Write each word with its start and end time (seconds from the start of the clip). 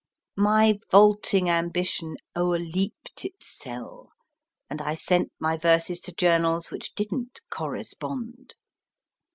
My 0.35 0.79
vaulting 0.89 1.47
ambition 1.47 2.15
o 2.35 2.53
erleaped 2.53 3.23
its 3.23 3.55
selle, 3.55 4.09
and 4.67 4.81
I 4.81 4.95
sent 4.95 5.31
my 5.39 5.57
verses 5.59 5.99
to 5.99 6.11
journals 6.11 6.71
which 6.71 6.95
didn 6.95 7.25
t 7.35 7.41
correspond. 7.51 8.55